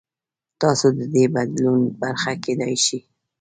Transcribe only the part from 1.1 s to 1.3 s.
دې